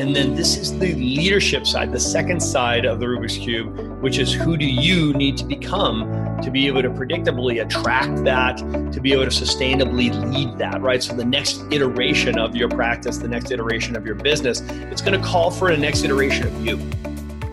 [0.00, 4.16] And then this is the leadership side, the second side of the Rubik's Cube, which
[4.16, 8.56] is who do you need to become to be able to predictably attract that,
[8.92, 11.02] to be able to sustainably lead that, right?
[11.02, 15.20] So the next iteration of your practice, the next iteration of your business, it's going
[15.20, 16.78] to call for a next iteration of you.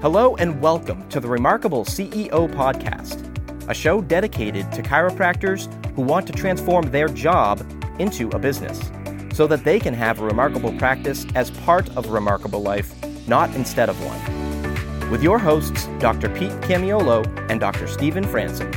[0.02, 3.28] Hello and welcome to the Remarkable CEO Podcast,
[3.70, 7.62] a show dedicated to chiropractors who want to transform their job
[8.00, 8.90] into a business
[9.38, 12.92] so that they can have a remarkable practice as part of a remarkable life,
[13.28, 15.12] not instead of one.
[15.12, 16.28] With your hosts, Dr.
[16.28, 17.86] Pete Camiolo and Dr.
[17.86, 18.74] Stephen Franson.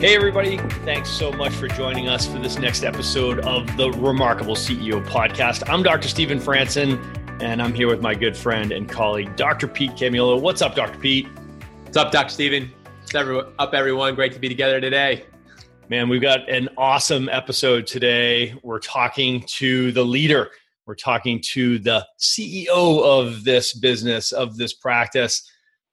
[0.00, 0.56] Hey, everybody.
[0.86, 5.68] Thanks so much for joining us for this next episode of the Remarkable CEO podcast.
[5.68, 6.08] I'm Dr.
[6.08, 6.98] Stephen Franson,
[7.42, 9.68] and I'm here with my good friend and colleague, Dr.
[9.68, 10.40] Pete Camiolo.
[10.40, 10.98] What's up, Dr.
[10.98, 11.28] Pete?
[11.84, 12.30] What's up, Dr.
[12.30, 12.72] Stephen?
[13.02, 13.14] What's
[13.58, 14.14] up, everyone?
[14.14, 15.26] Great to be together today.
[15.88, 18.58] Man, we've got an awesome episode today.
[18.64, 20.50] We're talking to the leader.
[20.84, 25.48] We're talking to the CEO of this business, of this practice.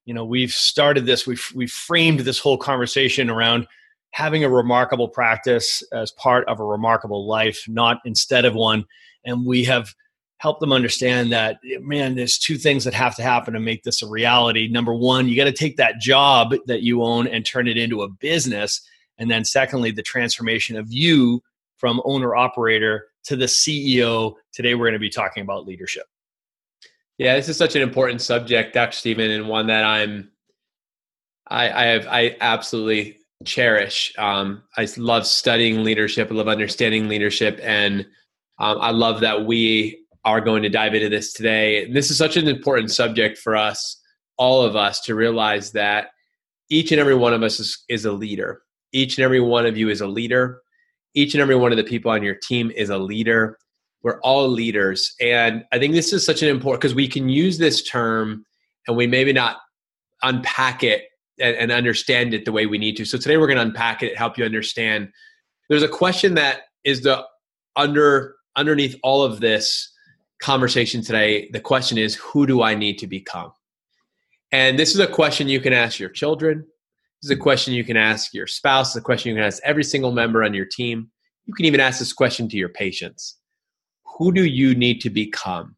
[0.05, 3.67] You know, we've started this, we've, we've framed this whole conversation around
[4.09, 8.85] having a remarkable practice as part of a remarkable life, not instead of one.
[9.25, 9.93] And we have
[10.37, 14.01] helped them understand that, man, there's two things that have to happen to make this
[14.01, 14.67] a reality.
[14.67, 18.01] Number one, you got to take that job that you own and turn it into
[18.01, 18.81] a business
[19.17, 21.41] and then, secondly, the transformation of you
[21.77, 24.35] from owner operator to the CEO.
[24.53, 26.03] Today, we're going to be talking about leadership.
[27.17, 28.95] Yeah, this is such an important subject, Dr.
[28.95, 30.31] Stephen, and one that I'm,
[31.47, 34.13] I, I have, I absolutely cherish.
[34.17, 36.31] Um, I love studying leadership.
[36.31, 38.05] I love understanding leadership, and
[38.59, 41.85] um, I love that we are going to dive into this today.
[41.85, 44.01] And this is such an important subject for us,
[44.37, 46.11] all of us, to realize that
[46.69, 48.61] each and every one of us is, is a leader.
[48.93, 50.61] Each and every one of you is a leader.
[51.15, 53.57] Each and every one of the people on your team is a leader.
[54.03, 55.13] We're all leaders.
[55.19, 58.45] And I think this is such an important because we can use this term
[58.87, 59.57] and we maybe not
[60.21, 61.05] unpack it
[61.39, 63.05] and, and understand it the way we need to.
[63.05, 65.09] So today we're going to unpack it, help you understand.
[65.69, 67.25] There's a question that is the
[67.75, 69.91] under underneath all of this
[70.39, 71.49] conversation today.
[71.51, 73.51] The question is, who do I need to become?
[74.51, 76.67] And this is a question you can ask your children.
[77.23, 78.97] This is a question you can ask your spouse.
[78.97, 81.09] A question you can ask every single member on your team.
[81.45, 83.37] You can even ask this question to your patients.
[84.17, 85.77] Who do you need to become,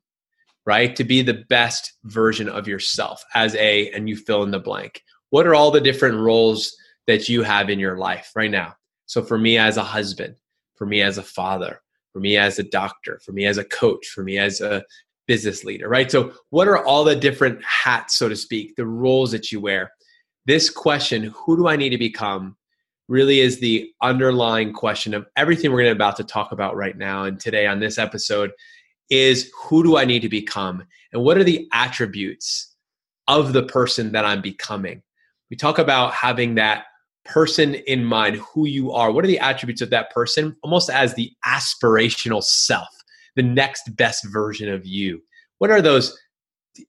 [0.66, 0.96] right?
[0.96, 5.04] To be the best version of yourself as a, and you fill in the blank.
[5.30, 6.76] What are all the different roles
[7.06, 8.74] that you have in your life right now?
[9.06, 10.38] So for me as a husband,
[10.74, 11.80] for me as a father,
[12.12, 14.84] for me as a doctor, for me as a coach, for me as a
[15.28, 16.10] business leader, right?
[16.10, 19.92] So what are all the different hats, so to speak, the roles that you wear?
[20.46, 22.56] This question, who do I need to become,
[23.08, 26.98] really is the underlying question of everything we're going to about to talk about right
[26.98, 28.52] now and today on this episode
[29.10, 30.84] is who do I need to become
[31.14, 32.76] and what are the attributes
[33.28, 35.02] of the person that I'm becoming.
[35.50, 36.86] We talk about having that
[37.24, 39.12] person in mind, who you are.
[39.12, 40.56] What are the attributes of that person?
[40.62, 42.88] Almost as the aspirational self,
[43.36, 45.22] the next best version of you.
[45.58, 46.18] What are those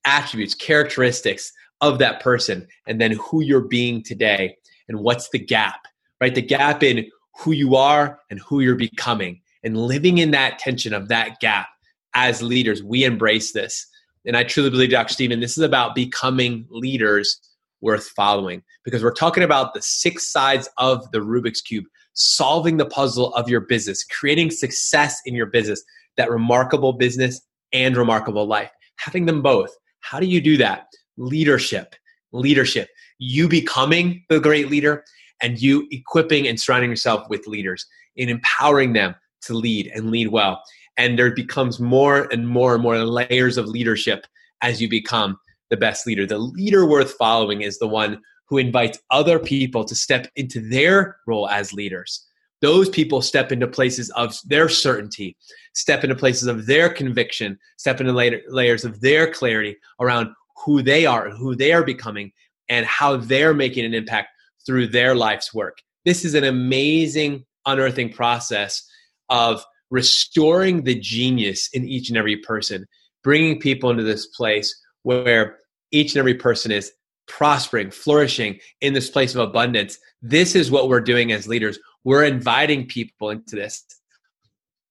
[0.05, 4.57] attributes, characteristics of that person and then who you're being today
[4.89, 5.87] and what's the gap
[6.21, 6.35] right?
[6.35, 10.95] The gap in who you are and who you're becoming and living in that tension
[10.95, 11.69] of that gap
[12.15, 12.83] as leaders.
[12.83, 13.87] We embrace this.
[14.25, 15.13] And i truly believe dr.
[15.13, 17.39] Stephen this is about becoming leaders
[17.81, 21.85] worth following because we're talking about the six sides of the rubik's cube
[22.15, 25.81] solving the puzzle of your business creating success in your business
[26.17, 27.41] that remarkable business
[27.73, 29.71] and remarkable life having them both.
[30.01, 30.87] How do you do that
[31.17, 31.95] leadership.
[32.33, 32.89] Leadership.
[33.19, 35.05] You becoming the great leader
[35.43, 40.29] and you equipping and surrounding yourself with leaders and empowering them to lead and lead
[40.29, 40.63] well.
[40.97, 44.27] And there becomes more and more and more layers of leadership
[44.63, 45.39] as you become
[45.71, 46.27] the best leader.
[46.27, 51.17] The leader worth following is the one who invites other people to step into their
[51.27, 52.27] role as leaders.
[52.63, 55.37] Those people step into places of their certainty,
[55.75, 60.31] step into places of their conviction, step into layers of their clarity around
[60.65, 62.33] who they are and who they are becoming
[62.69, 64.29] and how they're making an impact
[64.65, 65.79] through their life's work.
[66.05, 68.87] This is an amazing unearthing process
[69.29, 72.87] of restoring the genius in each and every person,
[73.23, 75.59] bringing people into this place where
[75.93, 76.93] each and every person is
[77.29, 79.99] prospering, flourishing in this place of abundance.
[80.23, 81.79] This is what we're doing as leaders.
[82.05, 83.85] We're inviting people into this.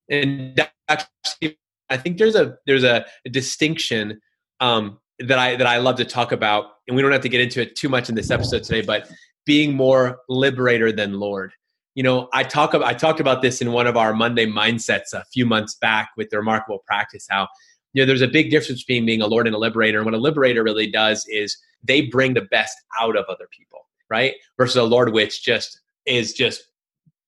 [0.09, 4.19] And I think there's a there's a, a distinction
[4.59, 7.41] um, that I that I love to talk about, and we don't have to get
[7.41, 9.09] into it too much in this episode today, but
[9.45, 11.53] being more liberator than Lord.
[11.94, 15.13] You know, I talk about I talked about this in one of our Monday mindsets
[15.13, 17.25] a few months back with the remarkable practice.
[17.29, 17.47] How
[17.94, 20.00] you know, there's a big difference between being a lord and a liberator.
[20.00, 23.88] And what a liberator really does is they bring the best out of other people,
[24.09, 24.33] right?
[24.57, 26.63] Versus a lord, which just is just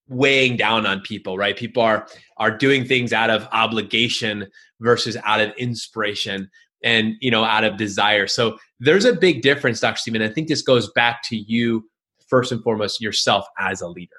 [0.10, 2.08] weighing down on people right people are
[2.38, 4.48] are doing things out of obligation
[4.80, 6.50] versus out of inspiration
[6.84, 10.22] and you know out of desire so there's a big difference dr Stephen.
[10.22, 11.88] i think this goes back to you
[12.28, 14.18] first and foremost yourself as a leader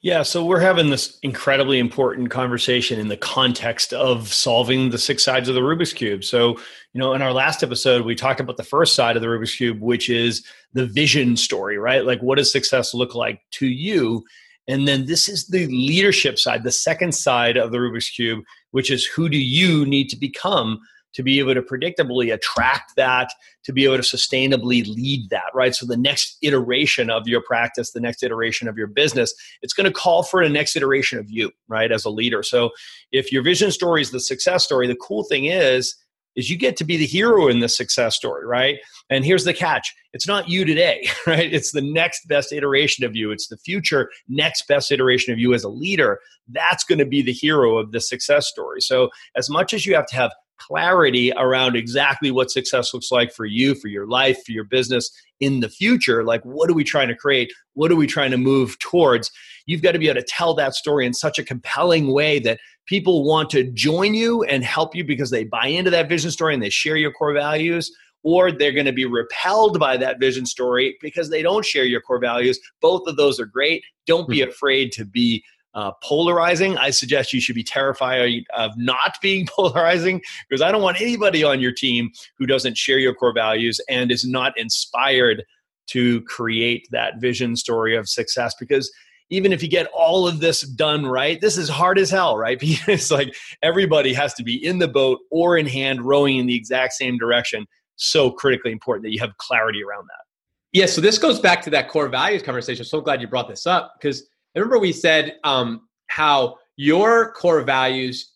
[0.00, 5.24] yeah, so we're having this incredibly important conversation in the context of solving the six
[5.24, 6.22] sides of the Rubik's Cube.
[6.22, 6.50] So,
[6.92, 9.56] you know, in our last episode, we talked about the first side of the Rubik's
[9.56, 12.04] Cube, which is the vision story, right?
[12.04, 14.24] Like, what does success look like to you?
[14.68, 18.92] And then this is the leadership side, the second side of the Rubik's Cube, which
[18.92, 20.78] is who do you need to become
[21.14, 23.30] to be able to predictably attract that,
[23.64, 25.74] to be able to sustainably lead that, right?
[25.74, 29.86] So the next iteration of your practice, the next iteration of your business, it's going
[29.86, 32.42] to call for a next iteration of you, right, as a leader.
[32.42, 32.70] So
[33.12, 35.96] if your vision story is the success story, the cool thing is,
[36.36, 38.78] is you get to be the hero in the success story, right?
[39.10, 41.52] And here's the catch it's not you today, right?
[41.52, 43.32] It's the next best iteration of you.
[43.32, 46.20] It's the future next best iteration of you as a leader.
[46.48, 48.80] That's going to be the hero of the success story.
[48.80, 53.32] So, as much as you have to have clarity around exactly what success looks like
[53.32, 55.10] for you, for your life, for your business
[55.40, 56.24] in the future.
[56.24, 57.52] Like, what are we trying to create?
[57.74, 59.30] What are we trying to move towards?
[59.66, 62.58] You've got to be able to tell that story in such a compelling way that
[62.86, 66.54] people want to join you and help you because they buy into that vision story
[66.54, 67.90] and they share your core values.
[68.24, 72.00] Or they're going to be repelled by that vision story because they don't share your
[72.00, 72.58] core values.
[72.80, 73.84] Both of those are great.
[74.06, 74.50] Don't be mm-hmm.
[74.50, 75.44] afraid to be
[75.78, 76.76] uh, polarizing.
[76.76, 81.44] I suggest you should be terrified of not being polarizing because I don't want anybody
[81.44, 85.44] on your team who doesn't share your core values and is not inspired
[85.90, 88.92] to create that vision story of success because
[89.30, 92.58] even if you get all of this done right, this is hard as hell, right?
[92.88, 93.32] It's like
[93.62, 97.18] everybody has to be in the boat or in hand rowing in the exact same
[97.18, 97.66] direction.
[97.94, 100.24] So critically important that you have clarity around that.
[100.72, 102.84] Yeah, so this goes back to that core values conversation.
[102.84, 104.28] So glad you brought this up because
[104.58, 108.32] remember we said um, how your core values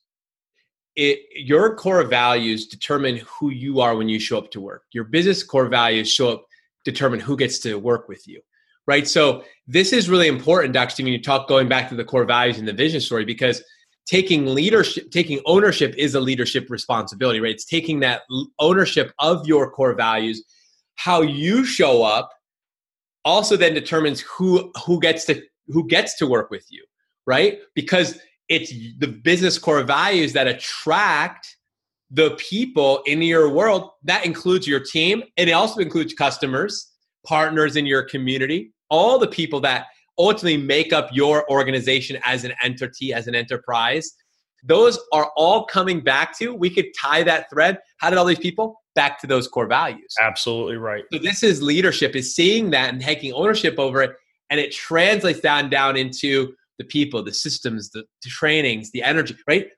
[0.95, 4.83] it, your core values determine who you are when you show up to work.
[4.93, 6.45] Your business core values show up
[6.85, 8.43] determine who gets to work with you
[8.87, 9.07] right?
[9.07, 11.03] So this is really important dr.
[11.03, 13.63] When you talk going back to the core values and the vision story because
[14.07, 17.55] taking leadership taking ownership is a leadership responsibility right?
[17.55, 18.23] It's taking that
[18.59, 20.43] ownership of your core values
[20.97, 22.31] how you show up
[23.25, 26.85] also then determines who who gets to who gets to work with you,
[27.26, 27.59] right?
[27.75, 28.19] Because
[28.49, 31.56] it's the business core values that attract
[32.11, 33.91] the people in your world.
[34.03, 36.93] That includes your team, and it also includes customers,
[37.26, 39.87] partners in your community, all the people that
[40.19, 44.12] ultimately make up your organization as an entity, as an enterprise.
[44.62, 47.79] Those are all coming back to, we could tie that thread.
[47.99, 48.81] How did all these people?
[48.94, 50.15] Back to those core values.
[50.20, 51.05] Absolutely right.
[51.11, 54.12] So this is leadership, is seeing that and taking ownership over it
[54.53, 59.35] and it translates down down into the people the systems the, the trainings the energy
[59.49, 59.69] right?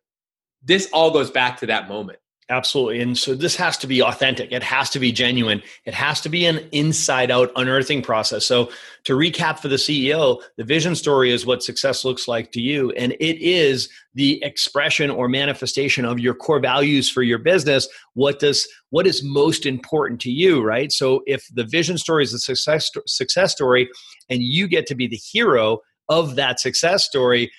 [0.62, 2.18] This all goes back to that moment
[2.50, 3.00] Absolutely.
[3.00, 4.52] And so this has to be authentic.
[4.52, 5.62] It has to be genuine.
[5.86, 8.44] It has to be an inside out unearthing process.
[8.44, 8.70] So,
[9.04, 12.90] to recap for the CEO, the vision story is what success looks like to you.
[12.92, 17.88] And it is the expression or manifestation of your core values for your business.
[18.12, 20.92] What does, what is most important to you, right?
[20.92, 23.88] So, if the vision story is a success, success story
[24.28, 25.78] and you get to be the hero
[26.10, 27.50] of that success story,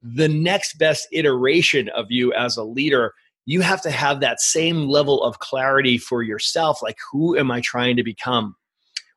[0.00, 3.14] the next best iteration of you as a leader
[3.48, 7.62] you have to have that same level of clarity for yourself like who am i
[7.62, 8.54] trying to become?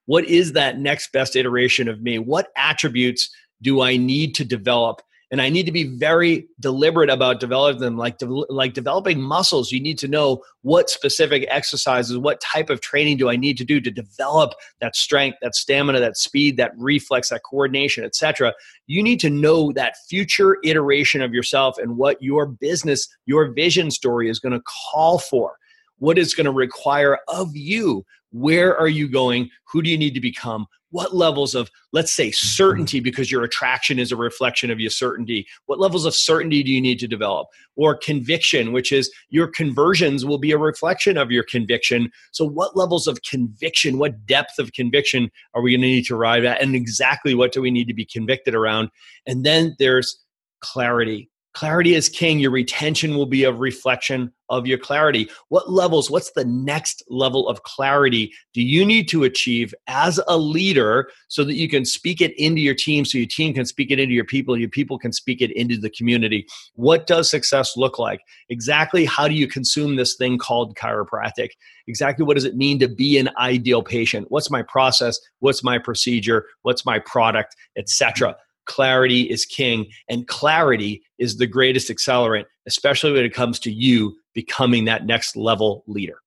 [0.05, 2.17] What is that next best iteration of me?
[2.17, 3.29] What attributes
[3.61, 7.97] do i need to develop and I need to be very deliberate about developing them.
[7.97, 12.81] Like de- like developing muscles, you need to know what specific exercises, what type of
[12.81, 16.73] training do I need to do to develop that strength, that stamina, that speed, that
[16.77, 18.53] reflex, that coordination, etc.
[18.87, 23.89] You need to know that future iteration of yourself and what your business, your vision
[23.89, 25.55] story is going to call for.
[25.99, 28.05] What is going to require of you?
[28.31, 29.49] Where are you going?
[29.71, 30.65] Who do you need to become?
[30.91, 32.47] What levels of let's say mm-hmm.
[32.47, 36.71] certainty because your attraction is a reflection of your certainty what levels of certainty do
[36.71, 37.47] you need to develop?
[37.75, 42.11] Or conviction which is your conversions will be a reflection of your conviction.
[42.31, 46.15] So what levels of conviction what depth of conviction are we going to need to
[46.15, 48.89] arrive at and exactly what do we need to be convicted around?
[49.25, 50.19] And then there's
[50.59, 52.39] clarity Clarity is king.
[52.39, 55.29] Your retention will be a reflection of your clarity.
[55.49, 60.37] What levels, what's the next level of clarity do you need to achieve as a
[60.37, 63.91] leader so that you can speak it into your team, so your team can speak
[63.91, 66.45] it into your people, your people can speak it into the community?
[66.75, 68.21] What does success look like?
[68.49, 71.49] Exactly how do you consume this thing called chiropractic?
[71.87, 74.27] Exactly what does it mean to be an ideal patient?
[74.29, 75.19] What's my process?
[75.39, 76.45] What's my procedure?
[76.61, 83.25] What's my product, etc clarity is king and clarity is the greatest accelerant especially when
[83.25, 86.21] it comes to you becoming that next level leader.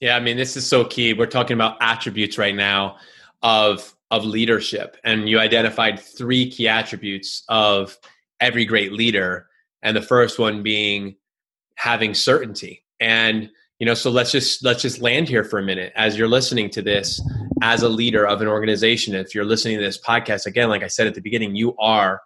[0.00, 1.12] Yeah i mean this is so key.
[1.12, 2.96] We're talking about attributes right now
[3.42, 7.98] of of leadership and you identified three key attributes of
[8.40, 9.48] every great leader
[9.82, 11.16] and the first one being
[11.76, 12.84] having certainty.
[13.00, 15.92] And you know so let's just let's just land here for a minute.
[15.96, 17.20] As you're listening to this
[17.62, 20.86] as a leader of an organization if you're listening to this podcast again like i
[20.86, 22.20] said at the beginning you are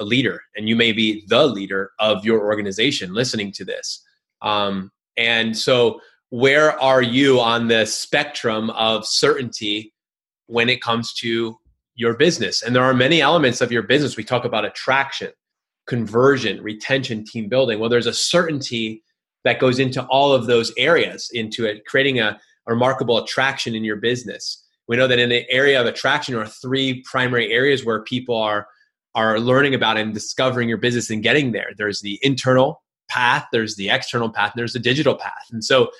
[0.00, 4.02] a leader and you may be the leader of your organization listening to this.
[4.42, 9.92] Um, and so where are you on the spectrum of certainty
[10.46, 11.56] when it comes to
[11.94, 12.62] your business?
[12.62, 14.16] And there are many elements of your business.
[14.16, 15.30] We talk about attraction
[15.86, 17.78] conversion retention team building.
[17.78, 19.02] Well there's a certainty
[19.44, 23.84] that goes into all of those areas into it creating a, a remarkable attraction in
[23.84, 24.64] your business.
[24.88, 28.66] We know that in the area of attraction are three primary areas where people are
[29.14, 31.70] are learning about and discovering your business and getting there.
[31.76, 35.48] There's the internal path there's the external path there's the digital path.
[35.50, 35.90] And so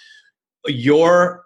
[0.66, 1.42] your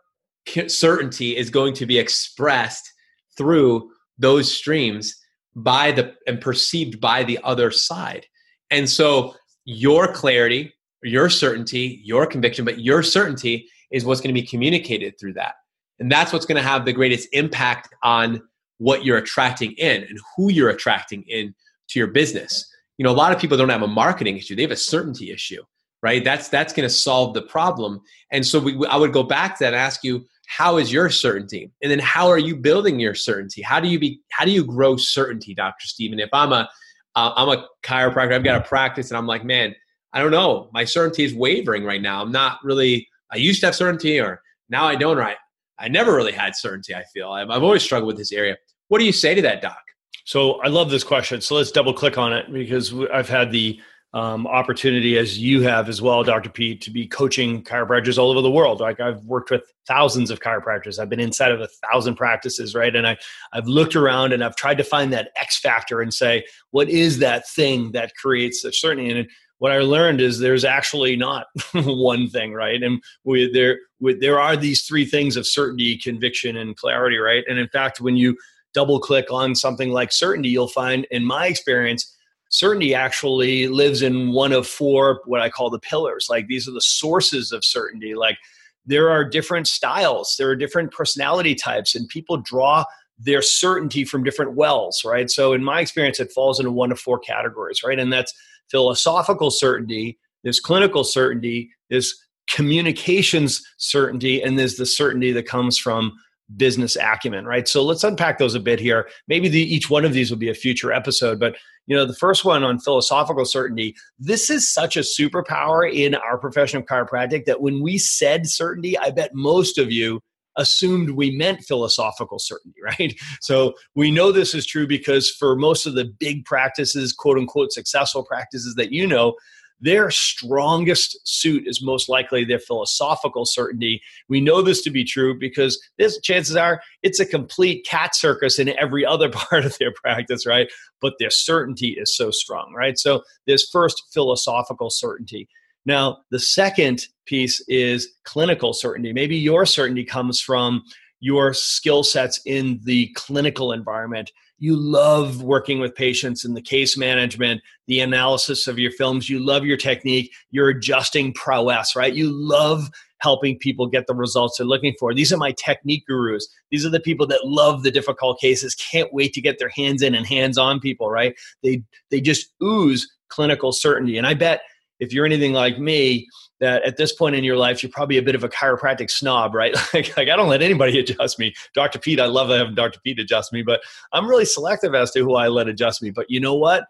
[0.67, 2.93] certainty is going to be expressed
[3.37, 5.17] through those streams
[5.57, 8.27] by the and perceived by the other side.
[8.71, 9.35] And so
[9.65, 10.75] your clarity
[11.05, 15.55] your certainty, your conviction, but your certainty is what's going to be communicated through that.
[16.01, 18.43] And that's what's going to have the greatest impact on
[18.79, 21.55] what you're attracting in and who you're attracting in
[21.89, 22.69] to your business.
[22.99, 25.31] You know, a lot of people don't have a marketing issue, they have a certainty
[25.31, 25.63] issue,
[26.03, 26.25] right?
[26.25, 28.01] That's that's going to solve the problem.
[28.33, 31.11] And so we, I would go back to that and ask you, how is your
[31.11, 31.71] certainty?
[31.83, 33.63] And then how are you building your certainty?
[33.63, 35.87] How do you be how do you grow certainty, Dr.
[35.87, 36.19] Stephen?
[36.19, 36.69] If I'm a
[37.17, 39.75] am uh, a chiropractor, I've got a practice and I'm like, man,
[40.15, 40.71] I don't know.
[40.73, 42.23] My certainty is wavering right now.
[42.23, 43.09] I'm not really.
[43.33, 44.41] I used to have certainty, or
[44.71, 45.17] now I don't.
[45.17, 45.37] Right.
[45.79, 46.95] I never really had certainty.
[46.95, 48.57] I feel I've, I've always struggled with this area.
[48.89, 49.83] What do you say to that, Doc?
[50.25, 51.41] So I love this question.
[51.41, 53.81] So let's double click on it because I've had the
[54.15, 56.49] um, opportunity, as you have as well, Dr.
[56.49, 58.79] Pete, to be coaching chiropractors all over the world.
[58.81, 61.01] Like I've worked with thousands of chiropractors.
[61.01, 62.95] I've been inside of a thousand practices, right?
[62.95, 63.17] And I,
[63.53, 67.19] I've looked around and I've tried to find that X factor and say, what is
[67.19, 69.11] that thing that creates such certainty?
[69.11, 72.83] And what I learned is there's actually not one thing, right?
[72.83, 77.45] And we, there we, there are these three things of certainty, conviction, and clarity, right?
[77.49, 78.37] And in fact, when you
[78.75, 82.15] double click on something like certainty, you'll find, in my experience,
[82.51, 86.27] certainty actually lives in one of four what I call the pillars.
[86.29, 88.15] Like these are the sources of certainty.
[88.15, 88.39] Like
[88.87, 92.85] there are different styles, there are different personality types, and people draw
[93.19, 95.31] their certainty from different wells, right?
[95.31, 97.99] So in my experience, it falls into one of four categories, right?
[97.99, 98.33] And that's
[98.71, 102.15] philosophical certainty, there's clinical certainty, there's
[102.49, 106.13] communications certainty, and there's the certainty that comes from
[106.57, 107.67] business acumen, right?
[107.67, 109.09] So let's unpack those a bit here.
[109.29, 111.57] Maybe the, each one of these will be a future episode, but
[111.87, 116.39] you know, the first one on philosophical certainty, this is such a superpower in our
[116.39, 120.21] profession of chiropractic that when we said certainty, I bet most of you
[120.57, 123.15] assumed we meant philosophical certainty, right?
[123.41, 127.73] So we know this is true because for most of the big practices, quote unquote,
[127.73, 129.35] successful practices that you know,
[129.81, 134.01] their strongest suit is most likely their philosophical certainty.
[134.29, 138.59] We know this to be true because this chances are it's a complete cat circus
[138.59, 140.71] in every other part of their practice, right?
[141.01, 142.99] But their certainty is so strong, right?
[142.99, 145.49] So there's first philosophical certainty.
[145.87, 149.13] Now, the second piece is clinical certainty.
[149.13, 150.83] Maybe your certainty comes from
[151.21, 154.31] your skill sets in the clinical environment.
[154.59, 159.29] You love working with patients in the case management, the analysis of your films.
[159.29, 162.15] You love your technique, You're adjusting prowess, right?
[162.15, 165.15] You love helping people get the results they're looking for.
[165.15, 166.47] These are my technique gurus.
[166.71, 170.03] These are the people that love the difficult cases, can't wait to get their hands
[170.03, 171.35] in and hands on people, right?
[171.63, 174.19] They they just ooze clinical certainty.
[174.19, 174.61] And I bet
[175.05, 176.27] if you're anything like me,
[176.61, 179.55] that at this point in your life, you're probably a bit of a chiropractic snob,
[179.55, 179.75] right?
[179.95, 181.55] like, like, I don't let anybody adjust me.
[181.75, 181.99] Dr.
[181.99, 183.01] Pete, I love having Dr.
[183.01, 183.81] Pete adjust me, but
[184.13, 186.11] I'm really selective as to who I let adjust me.
[186.11, 186.87] But you know what?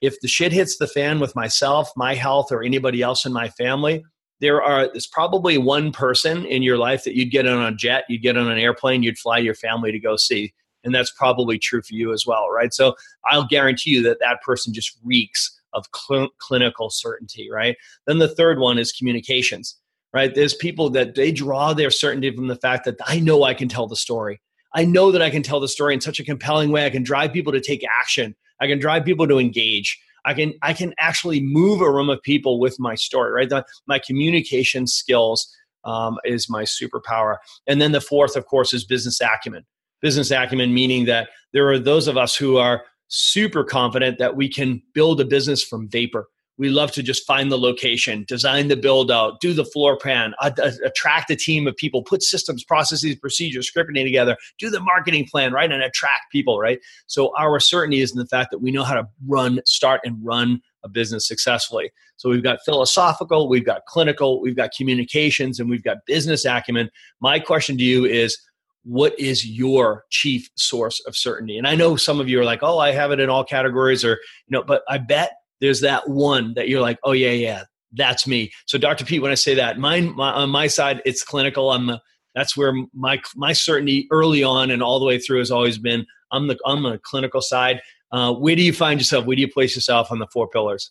[0.00, 3.48] If the shit hits the fan with myself, my health, or anybody else in my
[3.50, 4.02] family,
[4.40, 8.04] there are there's probably one person in your life that you'd get on a jet,
[8.08, 10.52] you'd get on an airplane, you'd fly your family to go see.
[10.82, 12.74] And that's probably true for you as well, right?
[12.74, 17.76] So I'll guarantee you that that person just reeks of cl- clinical certainty, right?
[18.06, 19.76] Then the third one is communications,
[20.12, 20.34] right?
[20.34, 23.68] There's people that they draw their certainty from the fact that I know I can
[23.68, 24.40] tell the story.
[24.74, 26.86] I know that I can tell the story in such a compelling way.
[26.86, 28.34] I can drive people to take action.
[28.60, 29.98] I can drive people to engage.
[30.24, 33.48] I can I can actually move a room of people with my story, right?
[33.48, 35.52] The, my communication skills
[35.84, 37.38] um, is my superpower.
[37.66, 39.64] And then the fourth, of course, is business acumen.
[40.00, 44.48] Business acumen meaning that there are those of us who are super confident that we
[44.48, 46.28] can build a business from vapor.
[46.56, 50.34] We love to just find the location, design the build out, do the floor plan,
[50.40, 55.52] attract a team of people, put systems, processes, procedures, scripting together, do the marketing plan,
[55.52, 55.70] right?
[55.70, 56.78] And attract people, right?
[57.06, 60.16] So our certainty is in the fact that we know how to run, start and
[60.24, 61.90] run a business successfully.
[62.16, 66.90] So we've got philosophical, we've got clinical, we've got communications, and we've got business acumen.
[67.20, 68.38] My question to you is
[68.84, 71.58] what is your chief source of certainty?
[71.58, 74.04] And I know some of you are like, oh, I have it in all categories,
[74.04, 74.12] or,
[74.46, 78.26] you know, but I bet there's that one that you're like, oh, yeah, yeah, that's
[78.26, 78.52] me.
[78.66, 79.04] So, Dr.
[79.04, 81.70] Pete, when I say that, mine, my, on my side, it's clinical.
[81.70, 82.00] I'm a,
[82.34, 86.06] that's where my my certainty early on and all the way through has always been.
[86.30, 87.80] I'm the I'm on the clinical side.
[88.10, 89.26] Uh, where do you find yourself?
[89.26, 90.90] Where do you place yourself on the four pillars?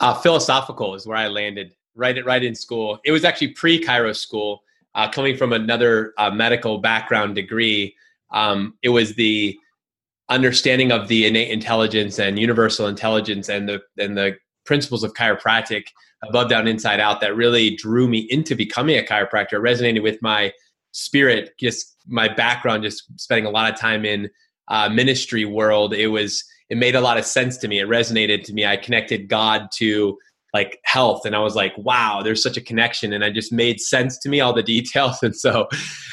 [0.00, 2.98] Uh, philosophical is where I landed right at, right in school.
[3.04, 4.62] It was actually pre Kairos school,
[4.94, 7.94] uh, coming from another uh, medical background degree.
[8.30, 9.58] Um, it was the
[10.28, 15.84] understanding of the innate intelligence and universal intelligence and the and the principles of chiropractic
[16.22, 20.52] above down inside out that really drew me into becoming a chiropractor resonated with my
[20.92, 24.30] spirit just my background just spending a lot of time in
[24.68, 27.80] uh, ministry world, it was it made a lot of sense to me.
[27.80, 28.64] It resonated to me.
[28.64, 30.18] I connected God to
[30.52, 31.24] like health.
[31.24, 33.12] And i was like wow there's such a connection.
[33.12, 35.22] And i just made sense to me all the details.
[35.22, 35.68] And so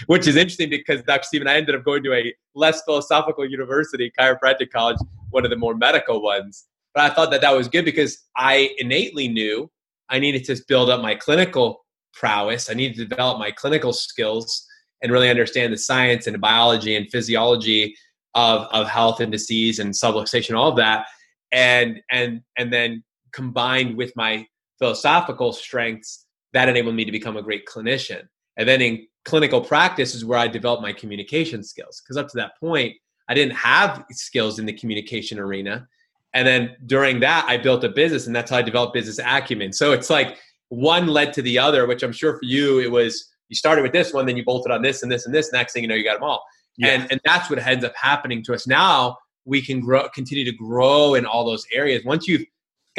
[0.08, 4.12] which is interesting because dr stephen i ended up going to a less philosophical university
[4.20, 4.98] chiropractic college
[5.30, 6.66] one of the more medical ones.
[6.94, 9.70] But i thought that that was good because i innately knew
[10.10, 12.70] i needed to build up my clinical prowess.
[12.70, 14.66] I needed to develop my clinical skills
[15.02, 17.96] and really understand the science and biology and physiology
[18.36, 21.06] of of health and disease and subluxation, all of that,
[21.52, 24.46] and and and then combined with my
[24.80, 28.28] philosophical strengths, that enabled me to become a great clinician.
[28.58, 32.38] And then in clinical practice is where I developed my communication skills because up to
[32.38, 32.96] that point,
[33.28, 35.88] I didn't have skills in the communication arena.
[36.34, 39.74] And then during that, I built a business, and that's how I developed business acumen.
[39.74, 40.38] So it's like
[40.70, 43.92] one led to the other, which I'm sure for you, it was you started with
[43.92, 45.52] this one, then you bolted on this and this and this.
[45.52, 46.44] Next thing you know, you got them all.
[46.78, 46.90] Yeah.
[46.90, 48.68] And, and that's what ends up happening to us.
[48.68, 52.06] Now we can grow, continue to grow in all those areas.
[52.06, 52.46] Once you've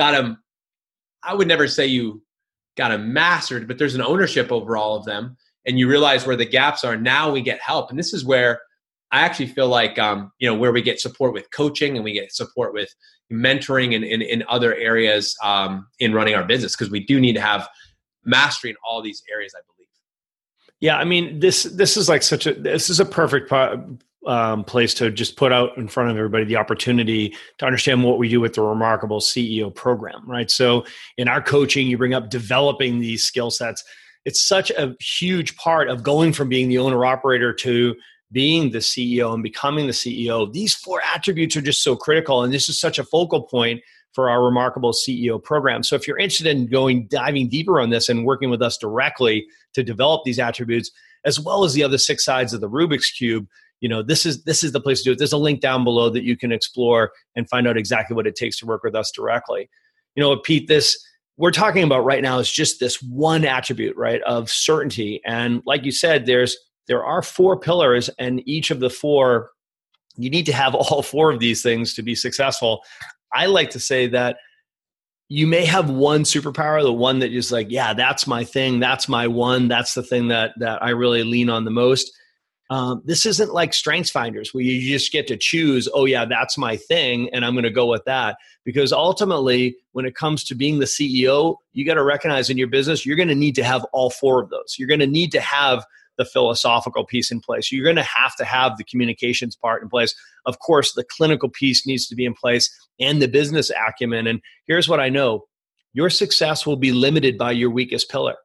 [0.00, 0.42] got them,
[1.22, 2.22] I would never say you
[2.74, 5.36] got them mastered, but there's an ownership over all of them
[5.66, 6.96] and you realize where the gaps are.
[6.96, 7.90] Now we get help.
[7.90, 8.62] And this is where
[9.12, 12.14] I actually feel like, um, you know, where we get support with coaching and we
[12.14, 12.88] get support with
[13.30, 17.42] mentoring and in, other areas um, in running our business because we do need to
[17.42, 17.68] have
[18.24, 19.88] mastery in all these areas, I believe.
[20.80, 23.50] Yeah, I mean this this is like such a this is a perfect
[24.26, 28.18] um, place to just put out in front of everybody the opportunity to understand what
[28.18, 30.50] we do with the remarkable CEO program, right?
[30.50, 30.84] So
[31.16, 33.82] in our coaching, you bring up developing these skill sets.
[34.24, 37.94] It's such a huge part of going from being the owner operator to
[38.32, 40.52] being the CEO and becoming the CEO.
[40.52, 43.80] These four attributes are just so critical, and this is such a focal point
[44.12, 45.82] for our remarkable CEO program.
[45.82, 49.46] So if you're interested in going diving deeper on this and working with us directly
[49.74, 50.90] to develop these attributes,
[51.24, 53.46] as well as the other six sides of the Rubik's cube,
[53.80, 55.18] you know this is this is the place to do it.
[55.18, 58.36] There's a link down below that you can explore and find out exactly what it
[58.36, 59.68] takes to work with us directly.
[60.14, 60.98] You know, Pete, this
[61.36, 65.22] we're talking about right now is just this one attribute, right, of certainty.
[65.24, 69.50] And like you said, there's there are four pillars, and each of the four
[70.16, 72.82] you need to have all four of these things to be successful.
[73.32, 74.36] I like to say that
[75.28, 79.08] you may have one superpower, the one that is like, yeah, that's my thing, that's
[79.08, 82.12] my one, that's the thing that that I really lean on the most.
[82.70, 86.56] Um, this isn't like strengths finders where you just get to choose oh yeah that's
[86.56, 90.54] my thing and i'm going to go with that because ultimately when it comes to
[90.54, 93.64] being the ceo you got to recognize in your business you're going to need to
[93.64, 95.84] have all four of those you're going to need to have
[96.20, 97.72] the philosophical piece in place.
[97.72, 100.14] You're going to have to have the communications part in place.
[100.44, 104.26] Of course, the clinical piece needs to be in place and the business acumen.
[104.26, 105.46] And here's what I know
[105.94, 108.36] your success will be limited by your weakest pillar.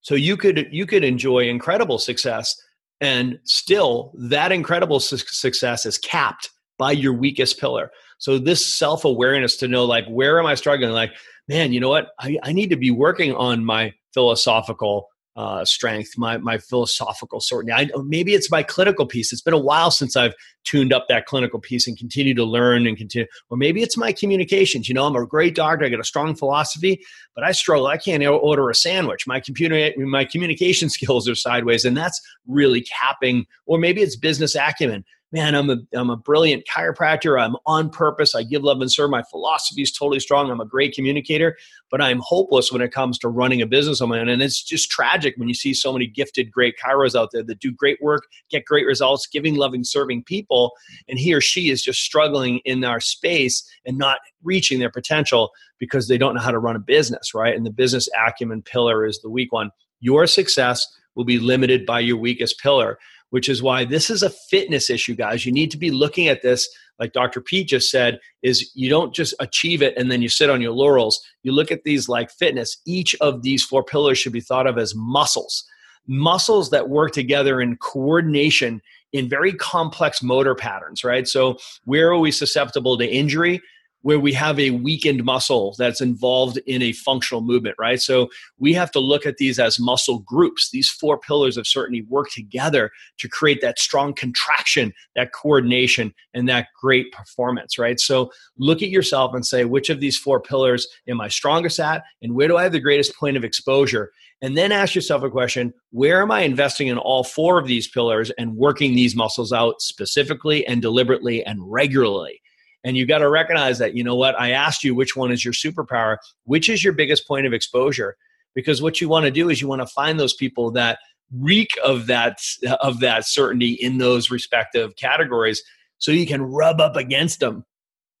[0.00, 2.60] So you could you could enjoy incredible success
[3.00, 7.90] and still that incredible su- success is capped by your weakest pillar.
[8.18, 11.12] So this self-awareness to know like where am I struggling like
[11.48, 12.08] man, you know what?
[12.18, 17.72] I, I need to be working on my philosophical uh, strength, my my philosophical certainty.
[17.72, 19.32] I, maybe it's my clinical piece.
[19.32, 22.86] It's been a while since I've tuned up that clinical piece and continue to learn
[22.86, 23.26] and continue.
[23.50, 24.88] Or maybe it's my communications.
[24.88, 25.84] You know, I'm a great doctor.
[25.84, 27.00] I got a strong philosophy,
[27.34, 27.86] but I struggle.
[27.86, 29.26] I can't order a sandwich.
[29.26, 33.46] My computer, my communication skills are sideways, and that's really capping.
[33.66, 37.40] Or maybe it's business acumen man, I'm a, I'm a brilliant chiropractor.
[37.40, 38.34] I'm on purpose.
[38.34, 39.10] I give love and serve.
[39.10, 40.50] My philosophy is totally strong.
[40.50, 41.56] I'm a great communicator,
[41.90, 44.28] but I'm hopeless when it comes to running a business on my own.
[44.28, 47.58] And it's just tragic when you see so many gifted, great chiros out there that
[47.58, 50.72] do great work, get great results, giving, loving, serving people.
[51.08, 55.50] And he or she is just struggling in our space and not reaching their potential
[55.78, 57.56] because they don't know how to run a business, right?
[57.56, 59.70] And the business acumen pillar is the weak one.
[60.00, 60.86] Your success
[61.16, 62.98] will be limited by your weakest pillar
[63.30, 65.44] which is why this is a fitness issue, guys.
[65.44, 67.40] You need to be looking at this, like Dr.
[67.40, 70.72] Pete just said, is you don't just achieve it and then you sit on your
[70.72, 71.20] laurels.
[71.42, 72.78] You look at these like fitness.
[72.86, 75.64] Each of these four pillars should be thought of as muscles,
[76.06, 78.80] muscles that work together in coordination
[79.12, 81.26] in very complex motor patterns, right?
[81.26, 83.60] So, where are we susceptible to injury?
[84.02, 88.00] Where we have a weakened muscle that's involved in a functional movement, right?
[88.00, 88.28] So
[88.58, 90.70] we have to look at these as muscle groups.
[90.70, 96.48] These four pillars of certainty work together to create that strong contraction, that coordination, and
[96.48, 97.98] that great performance, right?
[97.98, 102.04] So look at yourself and say, which of these four pillars am I strongest at?
[102.22, 104.12] And where do I have the greatest point of exposure?
[104.42, 107.88] And then ask yourself a question where am I investing in all four of these
[107.88, 112.40] pillars and working these muscles out specifically and deliberately and regularly?
[112.84, 114.38] And you got to recognize that, you know what?
[114.40, 118.16] I asked you which one is your superpower, which is your biggest point of exposure.
[118.54, 120.98] Because what you want to do is you want to find those people that
[121.32, 122.38] reek of that
[122.80, 125.62] of that certainty in those respective categories
[125.98, 127.64] so you can rub up against them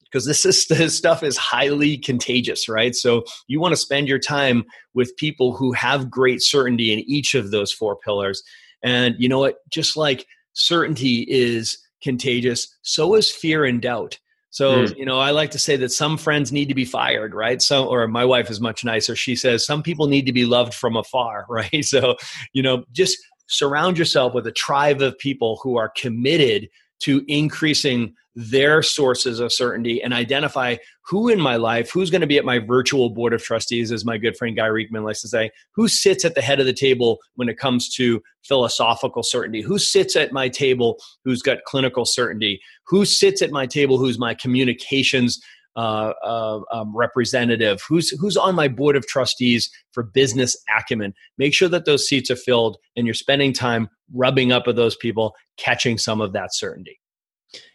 [0.02, 4.18] because this is this stuff is highly contagious right so you want to spend your
[4.18, 4.64] time
[4.94, 8.42] with people who have great certainty in each of those four pillars
[8.82, 14.18] and you know what just like certainty is contagious so is fear and doubt
[14.56, 14.96] so, mm.
[14.96, 17.60] you know, I like to say that some friends need to be fired, right?
[17.60, 19.14] So, or my wife is much nicer.
[19.14, 21.84] She says some people need to be loved from afar, right?
[21.84, 22.16] So,
[22.54, 28.14] you know, just surround yourself with a tribe of people who are committed to increasing
[28.36, 32.44] their sources of certainty and identify who in my life, who's going to be at
[32.44, 35.88] my virtual board of trustees, as my good friend Guy Riekeman likes to say, who
[35.88, 40.16] sits at the head of the table when it comes to philosophical certainty, who sits
[40.16, 45.40] at my table who's got clinical certainty, who sits at my table who's my communications
[45.76, 51.14] uh, uh, um, representative, who's who's on my board of trustees for business acumen.
[51.38, 54.96] Make sure that those seats are filled, and you're spending time rubbing up with those
[54.96, 56.98] people, catching some of that certainty.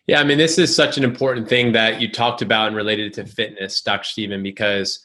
[0.07, 3.13] Yeah, I mean, this is such an important thing that you talked about and related
[3.13, 4.03] to fitness, Dr.
[4.03, 4.99] Stephen, because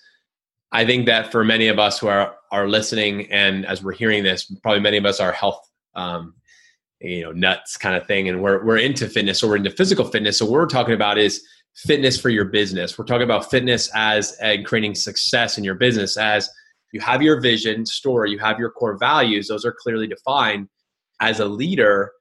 [0.73, 4.25] I think that for many of us who are are listening and as we're hearing
[4.25, 5.61] this, probably many of us are health,
[5.95, 6.35] um,
[7.01, 10.07] you know, nuts kind of thing, and we're we're into fitness or we're into physical
[10.07, 10.39] fitness.
[10.39, 12.99] So what we're talking about is fitness for your business.
[12.99, 16.49] We're talking about fitness as and creating success in your business as
[16.93, 19.49] you have your vision, story, you have your core values.
[19.49, 20.69] Those are clearly defined.
[21.21, 22.13] As a leader,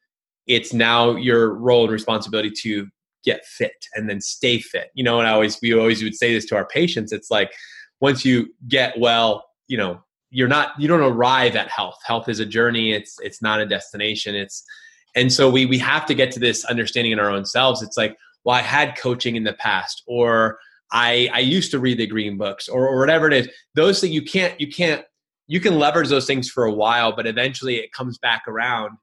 [0.48, 2.88] it's now your role and responsibility to
[3.24, 4.90] get fit and then stay fit.
[4.94, 7.12] You know, and I always we always would say this to our patients.
[7.12, 7.52] It's like
[8.02, 11.98] once you get well, you know, you're not you don't arrive at health.
[12.06, 12.92] Health is a journey.
[12.92, 14.36] It's it's not a destination.
[14.36, 14.64] It's
[15.16, 17.82] and so we we have to get to this understanding in our own selves.
[17.82, 20.60] It's like, well, I had coaching in the past, or
[20.92, 23.50] I I used to read the green books, or, or whatever it is.
[23.74, 25.04] Those things you can't you can't
[25.48, 28.98] you can leverage those things for a while, but eventually it comes back around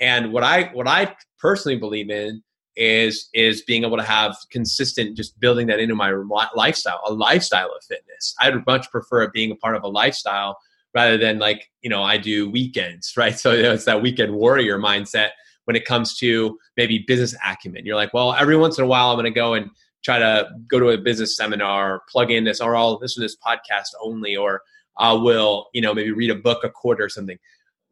[0.00, 2.42] and what I what I personally believe in
[2.76, 6.12] is is being able to have consistent just building that into my
[6.54, 8.34] lifestyle, a lifestyle of fitness.
[8.40, 10.58] I'd much prefer it being a part of a lifestyle
[10.94, 13.38] rather than like you know I do weekends, right?
[13.38, 15.30] So you know, it's that weekend warrior mindset
[15.68, 17.84] when it comes to maybe business acumen.
[17.84, 19.70] You're like, well, every once in a while I'm going to go and
[20.02, 23.36] try to go to a business seminar, plug in this, or I'll listen to this
[23.36, 24.62] podcast only, or
[24.96, 27.38] I will you know maybe read a book a quarter or something.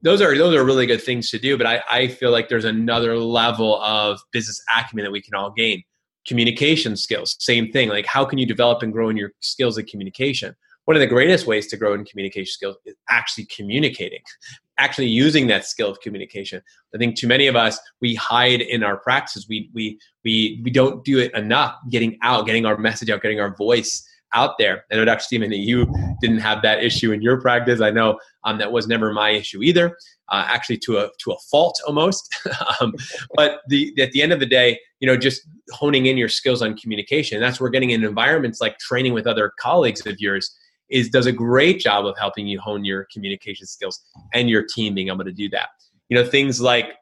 [0.00, 2.64] Those are those are really good things to do but I, I feel like there's
[2.64, 5.82] another level of business acumen that we can all gain.
[6.26, 7.90] Communication skills same thing.
[7.90, 10.54] Like how can you develop and grow in your skills of communication
[10.86, 14.20] one of the greatest ways to grow in communication skills is actually communicating
[14.78, 16.60] actually using that skill of communication
[16.94, 20.70] i think too many of us we hide in our practices we we we we
[20.70, 24.84] don't do it enough getting out getting our message out getting our voice out there.
[24.90, 25.20] I know, Dr.
[25.20, 25.86] Stephen, that you
[26.20, 27.80] didn't have that issue in your practice.
[27.80, 29.96] I know um, that was never my issue either,
[30.28, 32.34] uh, actually to a to a fault almost.
[32.80, 32.94] um,
[33.34, 36.62] but the at the end of the day, you know, just honing in your skills
[36.62, 37.40] on communication.
[37.40, 40.54] That's where getting in environments like training with other colleagues of yours
[40.90, 44.00] is does a great job of helping you hone your communication skills
[44.34, 45.68] and your team being able to do that.
[46.08, 46.94] You know, things like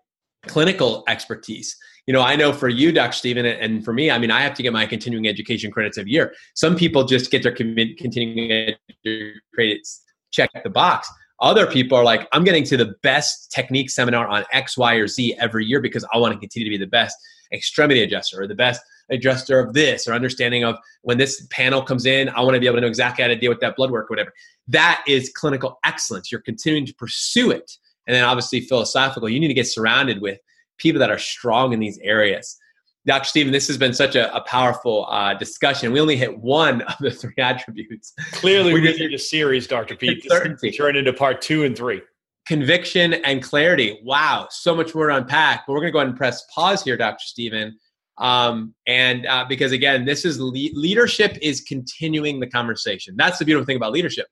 [0.47, 1.77] clinical expertise.
[2.07, 3.12] You know, I know for you, Dr.
[3.12, 6.12] Stephen, and for me, I mean, I have to get my continuing education credits every
[6.12, 6.35] year.
[6.55, 10.03] Some people just get their continuing education credits
[10.35, 11.11] check the box.
[11.40, 15.07] Other people are like, I'm getting to the best technique seminar on X, Y, or
[15.07, 17.16] Z every year because I want to continue to be the best
[17.53, 22.07] extremity adjuster or the best adjuster of this or understanding of when this panel comes
[22.07, 23.90] in, I want to be able to know exactly how to deal with that blood
[23.90, 24.33] work or whatever.
[24.69, 26.33] That is clinical excellence.
[26.33, 27.77] You're continuing to pursue it.
[28.07, 30.38] And then obviously philosophical, you need to get surrounded with
[30.79, 32.59] people that are strong in these areas.
[33.07, 33.27] Dr.
[33.27, 35.93] Stephen, this has been such a, a powerful uh, discussion.
[35.93, 38.14] We only hit one of the three attributes.
[38.33, 39.95] Clearly, we need a series, Dr.
[39.95, 40.25] Pete.
[40.27, 40.71] Certainty.
[40.73, 42.01] Turn into part two and three.
[42.47, 44.01] Conviction and clarity.
[44.03, 45.67] Wow, so much more to unpack.
[45.67, 47.25] But we're going to go ahead and press pause here, Dr.
[47.25, 47.79] Stephen.
[48.18, 53.14] Um, and uh, because again, this is le- leadership is continuing the conversation.
[53.16, 54.27] That's the beautiful thing about leadership.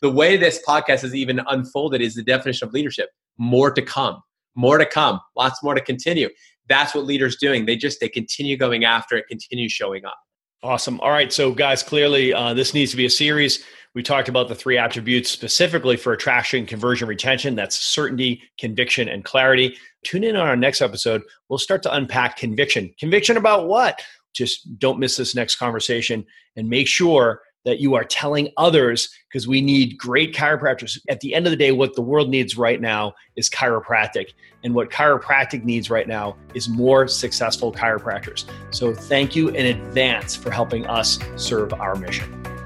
[0.00, 3.10] The way this podcast has even unfolded is the definition of leadership.
[3.36, 4.22] More to come.
[4.54, 5.20] More to come.
[5.36, 6.28] Lots more to continue
[6.68, 10.18] that's what leaders doing they just they continue going after it continue showing up
[10.62, 13.64] awesome all right so guys clearly uh, this needs to be a series
[13.98, 19.24] we talked about the three attributes specifically for attraction conversion retention that's certainty conviction and
[19.24, 24.00] clarity tune in on our next episode we'll start to unpack conviction conviction about what
[24.34, 29.48] just don't miss this next conversation and make sure that you are telling others because
[29.48, 30.96] we need great chiropractors.
[31.10, 34.32] At the end of the day, what the world needs right now is chiropractic.
[34.62, 38.48] And what chiropractic needs right now is more successful chiropractors.
[38.70, 42.57] So thank you in advance for helping us serve our mission.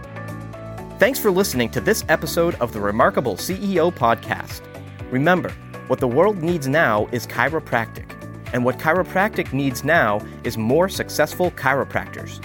[1.02, 4.62] Thanks for listening to this episode of the Remarkable CEO podcast.
[5.10, 5.50] Remember,
[5.88, 8.08] what the world needs now is chiropractic.
[8.52, 12.40] And what chiropractic needs now is more successful chiropractors.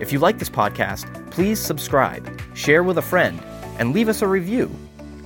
[0.00, 3.38] If you like this podcast, please subscribe, share with a friend,
[3.78, 4.74] and leave us a review.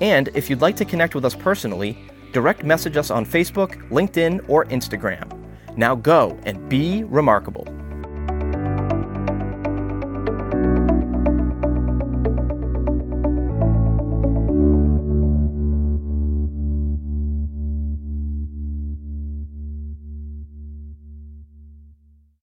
[0.00, 1.96] And if you'd like to connect with us personally,
[2.32, 5.30] direct message us on Facebook, LinkedIn, or Instagram.
[5.76, 7.68] Now go and be remarkable.